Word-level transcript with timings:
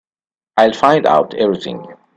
I'll 0.57 0.73
find 0.73 1.05
out 1.05 1.35
everything. 1.35 1.85